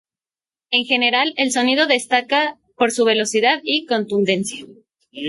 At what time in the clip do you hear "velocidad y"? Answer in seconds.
3.05-3.85